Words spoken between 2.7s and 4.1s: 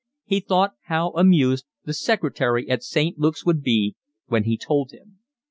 St. Luke's would be